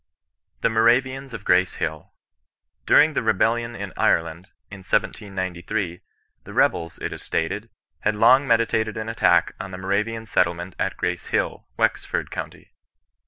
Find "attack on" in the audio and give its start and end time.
9.09-9.69